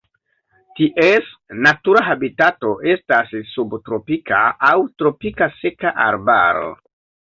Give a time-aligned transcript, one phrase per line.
[0.79, 1.27] Ties
[1.67, 4.43] natura habitato estas subtropika
[4.73, 6.79] aŭ tropika seka arbaro.